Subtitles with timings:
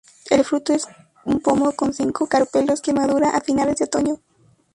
[0.31, 0.87] El fruto es
[1.25, 4.19] un pomo con cinco carpelos, que madura a finales de otoño.